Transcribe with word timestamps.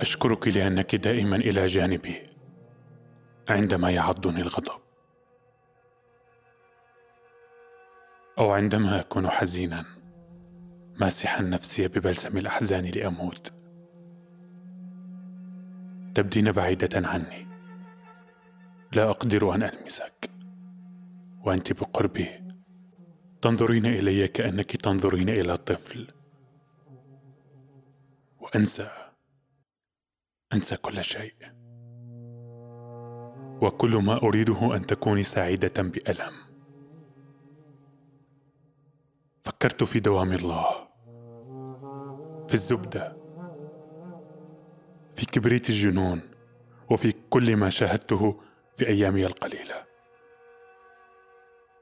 أشكرك 0.00 0.48
لأنك 0.48 0.94
دائما 0.94 1.36
إلى 1.36 1.66
جانبي 1.66 2.26
عندما 3.48 3.90
يعضني 3.90 4.40
الغضب. 4.40 4.80
أو 8.38 8.52
عندما 8.52 9.00
أكون 9.00 9.30
حزينا 9.30 9.84
ماسحا 11.00 11.42
نفسي 11.42 11.88
ببلسم 11.88 12.38
الأحزان 12.38 12.84
لأموت. 12.84 13.52
تبدين 16.14 16.52
بعيدة 16.52 17.08
عني. 17.08 17.46
لا 18.92 19.10
أقدر 19.10 19.54
أن 19.54 19.62
ألمسك 19.62 20.30
وأنت 21.42 21.72
بقربي. 21.72 22.28
تنظرين 23.42 23.86
إلي 23.86 24.28
كأنك 24.28 24.76
تنظرين 24.76 25.28
إلى 25.28 25.56
طفل 25.56 26.08
وأنسى 28.40 28.99
أنسى 30.52 30.76
كل 30.76 31.04
شيء. 31.04 31.34
وكل 33.62 33.96
ما 33.96 34.22
أريده 34.22 34.76
أن 34.76 34.86
تكوني 34.86 35.22
سعيدة 35.22 35.82
بألم. 35.82 36.32
فكرت 39.40 39.84
في 39.84 40.00
دوام 40.00 40.32
الله. 40.32 40.66
في 42.48 42.54
الزبدة. 42.54 43.16
في 45.12 45.26
كبريت 45.26 45.70
الجنون. 45.70 46.20
وفي 46.90 47.14
كل 47.30 47.56
ما 47.56 47.70
شاهدته 47.70 48.40
في 48.76 48.88
أيامي 48.88 49.26
القليلة. 49.26 49.84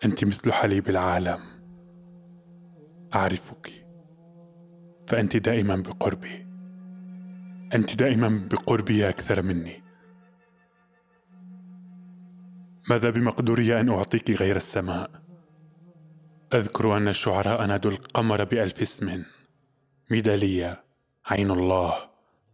أنت 0.05 0.25
مثل 0.25 0.53
حليب 0.53 0.89
العالم. 0.89 1.41
أعرفك. 3.15 3.87
فأنت 5.07 5.37
دائما 5.37 5.77
بقربي. 5.77 6.48
أنت 7.75 7.97
دائما 7.97 8.49
بقربي 8.53 9.09
أكثر 9.09 9.43
مني. 9.43 9.83
ماذا 12.91 13.11
بمقدوري 13.11 13.81
أن 13.81 13.89
أعطيك 13.89 14.31
غير 14.31 14.57
السماء؟ 14.57 15.11
أذكر 16.55 16.97
أن 16.97 17.09
الشعراء 17.09 17.67
نادوا 17.67 17.91
القمر 17.91 18.45
بألف 18.45 18.81
اسم. 18.81 19.25
ميدالية 20.11 20.85
عين 21.27 21.51
الله 21.51 21.95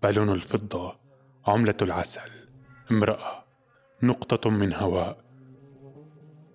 بالون 0.03 0.33
الفضة 0.33 0.97
عملة 1.47 1.77
العسل. 1.83 2.31
امرأة 2.91 3.45
نقطة 4.03 4.51
من 4.51 4.75
هواء. 4.75 5.25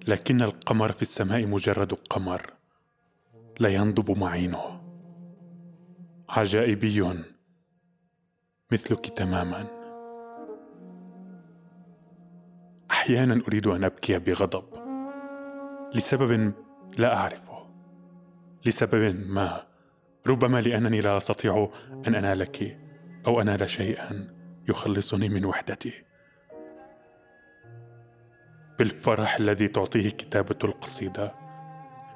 لكن 0.08 0.42
القمر 0.42 0.92
في 0.92 1.02
السماء 1.02 1.46
مجرد 1.46 1.94
قمر. 1.94 2.42
لا 3.60 3.70
ينضب 3.70 4.18
معينه. 4.18 4.82
عجائبي. 6.30 7.24
مثلك 8.72 9.06
تماما. 9.06 9.68
أحيانا 12.92 13.42
أريد 13.48 13.68
أن 13.68 13.84
أبكي 13.84 14.20
بغضب. 14.20 14.66
لسبب 15.96 16.54
لا 16.98 17.18
أعرفه. 17.18 17.70
لسبب 18.66 19.30
ما. 19.30 19.68
ربما 20.28 20.62
لأنني 20.62 21.02
لا 21.02 21.18
أستطيع 21.18 21.70
أن 22.08 22.16
أنالك 22.16 22.80
أو 23.28 23.42
أنال 23.42 23.70
شيئا 23.70 24.36
يخلصني 24.70 25.30
من 25.30 25.46
وحدتي. 25.46 26.04
بالفرح 28.80 29.36
الذي 29.36 29.68
تعطيه 29.68 30.10
كتابه 30.10 30.60
القصيده 30.64 31.36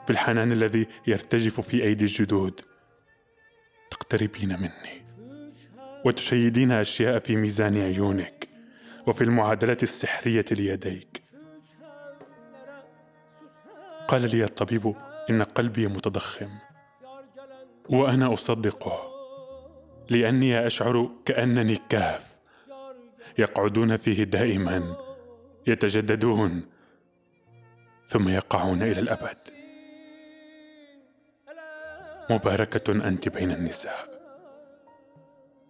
بالحنان 0.07 0.51
الذي 0.51 0.87
يرتجف 1.07 1.61
في 1.61 1.83
أيدي 1.83 2.03
الجدود. 2.03 2.61
تقتربين 3.91 4.59
مني. 4.59 5.02
وتشيدين 6.05 6.71
أشياء 6.71 7.19
في 7.19 7.35
ميزان 7.35 7.77
عيونك 7.77 8.47
وفي 9.07 9.23
المعادله 9.23 9.77
السحرية 9.83 10.45
ليديك. 10.51 11.23
قال 14.07 14.31
لي 14.31 14.43
الطبيب 14.43 14.95
إن 15.29 15.43
قلبي 15.43 15.87
متضخم 15.87 16.49
وأنا 17.89 18.33
أصدقه 18.33 19.13
لأني 20.09 20.67
أشعر 20.67 21.09
كأنني 21.25 21.79
كهف. 21.89 22.33
يقعدون 23.37 23.97
فيه 23.97 24.23
دائما 24.23 24.97
يتجددون 25.67 26.65
ثم 28.07 28.29
يقعون 28.29 28.81
إلى 28.81 28.99
الأبد. 28.99 29.37
مباركة 32.29 32.91
أنت 33.07 33.29
بين 33.29 33.51
النساء. 33.51 34.12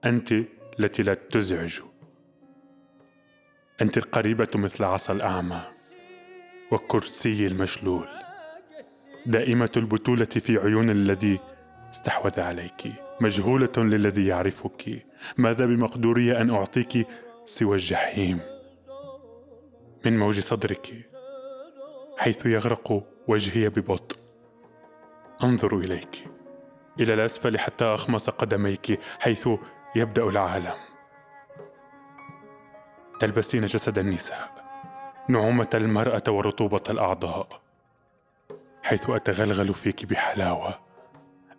أنت 0.05 0.33
التي 0.79 1.03
لا 1.03 1.13
تزعج. 1.13 1.79
أنت 3.81 3.97
القريبة 3.97 4.47
مثل 4.55 4.83
عصا 4.83 5.13
الأعمى 5.13 5.61
وكرسي 6.71 7.47
المشلول. 7.47 8.07
دائمة 9.25 9.71
البتولة 9.77 10.25
في 10.25 10.57
عيون 10.57 10.89
الذي 10.89 11.39
استحوذ 11.89 12.39
عليك. 12.39 12.93
مجهولة 13.21 13.71
للذي 13.77 14.27
يعرفك. 14.27 15.05
ماذا 15.37 15.65
بمقدوري 15.65 16.37
أن 16.37 16.49
أعطيك 16.49 17.07
سوى 17.45 17.75
الجحيم؟ 17.75 18.39
من 20.05 20.19
موج 20.19 20.39
صدرك 20.39 21.09
حيث 22.17 22.45
يغرق 22.45 23.03
وجهي 23.27 23.69
ببطء. 23.69 24.17
أنظر 25.43 25.77
إليك. 25.77 26.27
إلى 26.99 27.13
الأسفل 27.13 27.59
حتى 27.59 27.85
أخمص 27.85 28.29
قدميك 28.29 28.99
حيث 29.19 29.49
يبدأ 29.95 30.23
العالم. 30.23 30.75
تلبسين 33.19 33.65
جسد 33.65 33.97
النساء. 33.97 34.63
نعومة 35.29 35.69
المرأة 35.73 36.23
ورطوبة 36.27 36.83
الأعضاء. 36.89 37.61
حيث 38.83 39.09
أتغلغل 39.09 39.73
فيك 39.73 40.05
بحلاوة. 40.05 40.79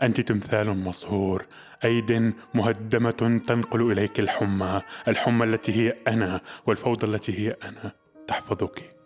أنت 0.03 0.21
تمثال 0.21 0.85
مصهور 0.85 1.47
أيد 1.85 2.35
مهدمة 2.55 3.41
تنقل 3.47 3.93
إليك 3.93 4.21
الحمى. 4.21 4.83
الحمى 5.09 5.45
التي 5.45 5.73
هي 5.73 5.97
أنا 6.09 6.41
والفوضى 6.67 7.07
التي 7.07 7.39
هي 7.39 7.57
أنا. 7.65 7.93
تحفظك. 8.27 8.97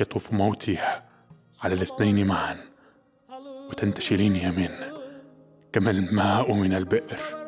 يطوف 0.00 0.32
موتي 0.32 0.78
على 1.62 1.74
الاثنين 1.74 2.26
معا. 2.26 2.56
وتنتشلين 3.68 4.54
منه 4.56 4.92
كما 5.72 5.90
الماء 5.90 6.52
من 6.52 6.74
البئر. 6.74 7.41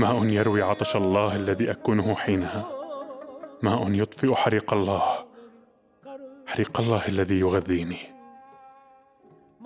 ماء 0.00 0.26
يروي 0.26 0.62
عطش 0.62 0.96
الله 0.96 1.36
الذي 1.36 1.70
أكونه 1.70 2.14
حينها. 2.14 2.68
ماء 3.62 3.92
يطفئ 3.92 4.34
حريق 4.34 4.74
الله 4.74 5.02
حريق 6.46 6.80
الله 6.80 7.08
الذي 7.08 7.40
يغذيني. 7.40 7.98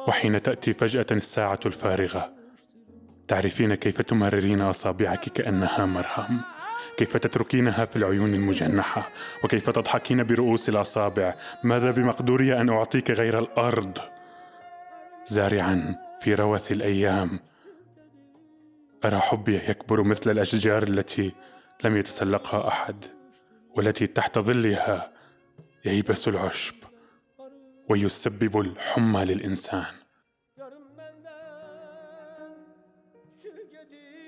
وحين 0.09 0.43
تأتي 0.43 0.73
فجأة 0.73 1.06
الساعة 1.11 1.61
الفارغة 1.67 2.33
تعرفين 3.28 3.75
كيف 3.75 4.03
تمررين 4.03 4.61
أصابعك 4.61 5.21
كأنها 5.21 5.87
مرهم؟ 5.87 6.41
كيف 6.97 7.17
تتركينها 7.17 7.84
في 7.84 7.97
العيون 7.97 8.34
المجنحة؟ 8.34 9.09
وكيف 9.44 9.71
تضحكين 9.71 10.25
برؤوس 10.25 10.69
الأصابع؟ 10.69 11.34
ماذا 11.62 11.91
بمقدوري 11.91 12.61
أن 12.61 12.69
أعطيك 12.69 13.11
غير 13.11 13.39
الأرض؟ 13.39 13.99
زارعا 15.27 15.97
في 16.21 16.34
روث 16.34 16.73
الأيام 16.73 17.41
أرى 19.05 19.21
حبي 19.21 19.57
يكبر 19.57 20.03
مثل 20.03 20.31
الأشجار 20.31 20.83
التي 20.83 21.33
لم 21.85 21.97
يتسلقها 21.97 22.69
أحد 22.69 23.05
والتي 23.77 24.06
تحت 24.06 24.39
ظلها 24.39 25.12
ييبس 25.85 26.29
العشب 26.29 26.75
ويسبب 27.89 28.61
الحمى 28.61 29.25
للإنسان. 29.25 29.95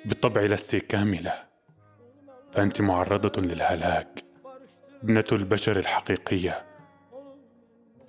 بالطبع 0.04 0.40
لست 0.40 0.76
كاملة 0.76 1.44
فأنت 2.50 2.80
معرضة 2.80 3.42
للهلاك 3.42 4.20
ابنة 5.02 5.24
البشر 5.32 5.78
الحقيقية. 5.78 6.66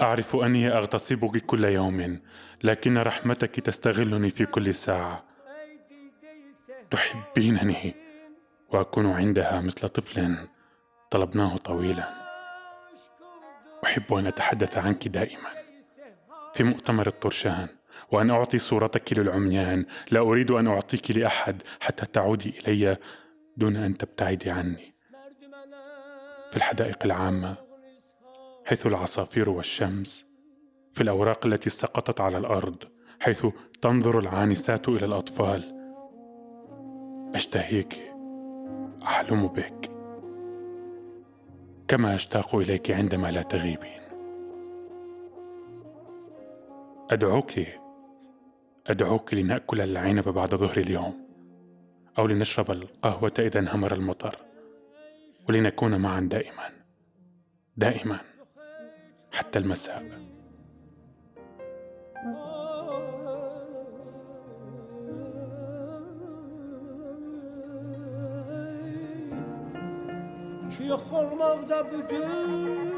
أعرف 0.02 0.36
أني 0.36 0.70
اغتصبك 0.70 1.46
كل 1.46 1.64
يوم 1.64 2.22
لكن 2.64 2.98
رحمتك 2.98 3.60
تستغلني 3.60 4.30
في 4.30 4.46
كل 4.46 4.76
ساعة. 4.76 5.27
تحبينني 6.92 7.96
وأكون 8.70 9.12
عندها 9.12 9.62
مثل 9.62 9.90
طفل 9.90 10.48
طلبناه 11.12 11.58
طويلا. 11.58 12.14
أحب 13.86 14.14
أن 14.14 14.28
أتحدث 14.28 14.78
عنك 14.78 15.08
دائما 15.08 15.50
في 16.54 16.64
مؤتمر 16.64 17.08
الطرشان 17.08 17.68
وأن 18.12 18.30
أعطي 18.30 18.58
صورتك 18.58 19.20
للعميان. 19.20 19.86
لا 20.12 20.20
أريد 20.20 20.52
أن 20.52 20.68
أعطيك 20.68 21.18
لأحد 21.18 21.62
حتى 21.80 22.06
تعودي 22.06 22.60
إلي 22.60 22.98
دون 23.58 23.76
أن 23.76 23.98
تبتعدي 23.98 24.52
عني. 24.52 24.94
في 26.50 26.58
الحدائق 26.58 27.04
العامة 27.04 27.58
حيث 28.66 28.88
العصافير 28.88 29.50
والشمس 29.50 30.26
في 30.94 31.04
الأوراق 31.04 31.46
التي 31.46 31.70
سقطت 31.70 32.22
على 32.22 32.38
الأرض 32.38 32.84
حيث 33.20 33.46
تنظر 33.82 34.20
العانسات 34.20 34.90
إلى 34.90 35.06
الأطفال. 35.06 35.77
اشتهيك 37.38 38.14
أحلم 39.04 39.48
بك. 39.48 39.92
كما 41.88 42.16
أشتاق 42.16 42.56
إليك 42.56 42.92
عندما 42.92 43.32
لا 43.32 43.42
تغيبين. 43.42 44.02
أدعوك 47.12 47.52
أدعوك 48.88 49.34
لنأكل 49.34 49.82
العنب 49.82 50.30
بعد 50.30 50.56
ظهر 50.56 50.78
اليوم 50.78 51.28
أو 52.18 52.28
لنشرب 52.28 52.72
القهوة 52.72 53.34
إذا 53.40 53.60
انهمر 53.60 53.94
المطر 53.94 54.36
ولنكون 55.50 56.02
معا 56.02 56.22
دائما 56.22 56.70
دائما 57.78 58.20
حتى 59.32 59.60
المساء. 59.60 60.37
Şeyh 70.78 71.14
olmakta 71.14 71.92
bütün 71.92 72.98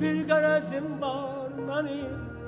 Bir 0.00 0.28
garezim 0.28 1.00
var 1.00 1.50
benim 1.68 2.39